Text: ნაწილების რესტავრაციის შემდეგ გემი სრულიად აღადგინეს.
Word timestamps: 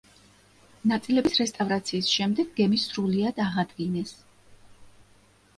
ნაწილების 0.91 1.35
რესტავრაციის 1.41 2.09
შემდეგ 2.15 2.49
გემი 2.61 2.81
სრულიად 2.85 3.43
აღადგინეს. 3.49 4.15